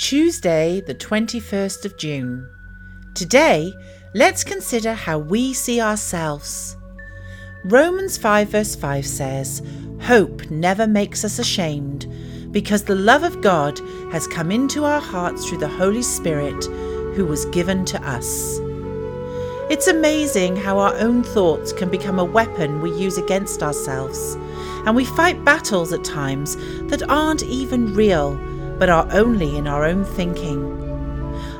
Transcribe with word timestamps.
Tuesday, 0.00 0.80
the 0.80 0.94
21st 0.94 1.84
of 1.84 1.98
June. 1.98 2.48
Today, 3.14 3.74
let's 4.14 4.42
consider 4.42 4.94
how 4.94 5.18
we 5.18 5.52
see 5.52 5.78
ourselves. 5.78 6.78
Romans 7.66 8.16
5, 8.16 8.48
verse 8.48 8.74
5 8.74 9.04
says, 9.04 9.62
Hope 10.00 10.50
never 10.50 10.86
makes 10.86 11.22
us 11.22 11.38
ashamed, 11.38 12.06
because 12.50 12.84
the 12.84 12.94
love 12.94 13.24
of 13.24 13.42
God 13.42 13.78
has 14.10 14.26
come 14.26 14.50
into 14.50 14.86
our 14.86 15.02
hearts 15.02 15.46
through 15.46 15.58
the 15.58 15.68
Holy 15.68 16.02
Spirit 16.02 16.64
who 17.14 17.26
was 17.26 17.44
given 17.46 17.84
to 17.84 18.02
us. 18.02 18.58
It's 19.68 19.86
amazing 19.86 20.56
how 20.56 20.78
our 20.78 20.94
own 20.96 21.22
thoughts 21.22 21.74
can 21.74 21.90
become 21.90 22.18
a 22.18 22.24
weapon 22.24 22.80
we 22.80 22.90
use 22.90 23.18
against 23.18 23.62
ourselves, 23.62 24.36
and 24.86 24.96
we 24.96 25.04
fight 25.04 25.44
battles 25.44 25.92
at 25.92 26.04
times 26.04 26.56
that 26.88 27.06
aren't 27.10 27.42
even 27.42 27.94
real, 27.94 28.40
but 28.80 28.88
are 28.88 29.06
only 29.12 29.56
in 29.58 29.68
our 29.68 29.84
own 29.84 30.04
thinking. 30.04 30.64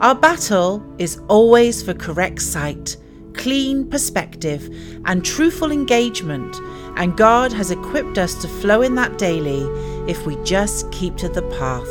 Our 0.00 0.16
battle 0.16 0.84
is 0.98 1.20
always 1.28 1.80
for 1.80 1.94
correct 1.94 2.42
sight, 2.42 2.96
clean 3.34 3.88
perspective, 3.88 4.68
and 5.06 5.24
truthful 5.24 5.70
engagement, 5.70 6.56
and 6.96 7.16
God 7.16 7.52
has 7.52 7.70
equipped 7.70 8.18
us 8.18 8.34
to 8.42 8.48
flow 8.48 8.82
in 8.82 8.96
that 8.96 9.16
daily 9.16 9.62
if 10.10 10.26
we 10.26 10.34
just 10.42 10.90
keep 10.90 11.16
to 11.18 11.28
the 11.28 11.42
path. 11.58 11.88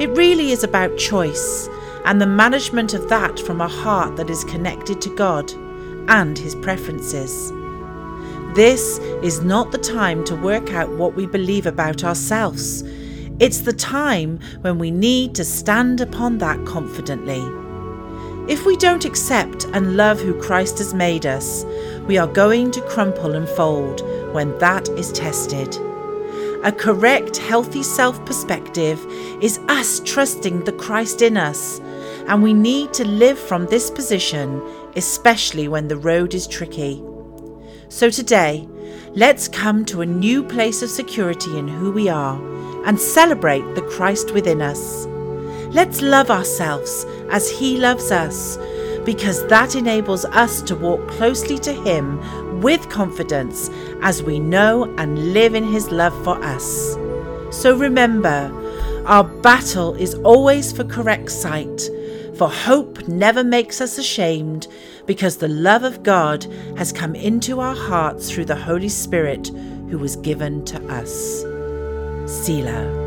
It 0.00 0.10
really 0.16 0.50
is 0.50 0.64
about 0.64 0.98
choice 0.98 1.68
and 2.04 2.20
the 2.20 2.26
management 2.26 2.94
of 2.94 3.08
that 3.08 3.38
from 3.38 3.60
a 3.60 3.68
heart 3.68 4.16
that 4.16 4.30
is 4.30 4.42
connected 4.44 5.00
to 5.02 5.14
God 5.14 5.52
and 6.08 6.36
His 6.36 6.56
preferences. 6.56 7.52
This 8.56 8.98
is 9.22 9.42
not 9.42 9.70
the 9.70 9.78
time 9.78 10.24
to 10.24 10.34
work 10.34 10.72
out 10.72 10.90
what 10.90 11.14
we 11.14 11.26
believe 11.26 11.66
about 11.66 12.02
ourselves. 12.02 12.82
It's 13.42 13.62
the 13.62 13.72
time 13.72 14.38
when 14.60 14.78
we 14.78 14.92
need 14.92 15.34
to 15.34 15.44
stand 15.44 16.00
upon 16.00 16.38
that 16.38 16.64
confidently. 16.64 17.42
If 18.48 18.64
we 18.64 18.76
don't 18.76 19.04
accept 19.04 19.64
and 19.72 19.96
love 19.96 20.20
who 20.20 20.40
Christ 20.40 20.78
has 20.78 20.94
made 20.94 21.26
us, 21.26 21.64
we 22.06 22.18
are 22.18 22.28
going 22.28 22.70
to 22.70 22.80
crumple 22.82 23.34
and 23.34 23.48
fold 23.48 24.00
when 24.32 24.56
that 24.58 24.88
is 24.90 25.10
tested. 25.10 25.76
A 26.62 26.70
correct, 26.70 27.38
healthy 27.38 27.82
self 27.82 28.24
perspective 28.24 29.04
is 29.40 29.58
us 29.66 29.98
trusting 30.04 30.62
the 30.62 30.74
Christ 30.74 31.20
in 31.20 31.36
us 31.36 31.80
and 32.28 32.44
we 32.44 32.54
need 32.54 32.92
to 32.92 33.04
live 33.04 33.40
from 33.40 33.66
this 33.66 33.90
position, 33.90 34.62
especially 34.94 35.66
when 35.66 35.88
the 35.88 35.96
road 35.96 36.32
is 36.32 36.46
tricky. 36.46 37.02
So 37.92 38.08
today, 38.08 38.66
let's 39.10 39.48
come 39.48 39.84
to 39.84 40.00
a 40.00 40.06
new 40.06 40.42
place 40.42 40.80
of 40.80 40.88
security 40.88 41.58
in 41.58 41.68
who 41.68 41.92
we 41.92 42.08
are 42.08 42.40
and 42.86 42.98
celebrate 42.98 43.74
the 43.74 43.82
Christ 43.82 44.32
within 44.32 44.62
us. 44.62 45.04
Let's 45.74 46.00
love 46.00 46.30
ourselves 46.30 47.04
as 47.30 47.50
He 47.50 47.76
loves 47.76 48.10
us, 48.10 48.56
because 49.04 49.46
that 49.48 49.76
enables 49.76 50.24
us 50.24 50.62
to 50.62 50.74
walk 50.74 51.06
closely 51.08 51.58
to 51.58 51.72
Him 51.74 52.62
with 52.62 52.88
confidence 52.88 53.68
as 54.00 54.22
we 54.22 54.40
know 54.40 54.84
and 54.96 55.34
live 55.34 55.54
in 55.54 55.62
His 55.62 55.90
love 55.90 56.14
for 56.24 56.42
us. 56.42 56.94
So 57.50 57.76
remember, 57.76 58.50
our 59.04 59.24
battle 59.24 59.94
is 59.96 60.14
always 60.24 60.72
for 60.72 60.84
correct 60.84 61.30
sight 61.30 61.90
for 62.42 62.50
hope 62.50 63.06
never 63.06 63.44
makes 63.44 63.80
us 63.80 63.98
ashamed, 63.98 64.66
because 65.06 65.36
the 65.36 65.46
love 65.46 65.84
of 65.84 66.02
God 66.02 66.44
has 66.76 66.92
come 66.92 67.14
into 67.14 67.60
our 67.60 67.76
hearts 67.76 68.32
through 68.32 68.46
the 68.46 68.56
Holy 68.56 68.88
Spirit 68.88 69.46
who 69.88 69.96
was 69.96 70.16
given 70.16 70.64
to 70.64 70.84
us. 70.88 71.42
Selah. 72.26 73.01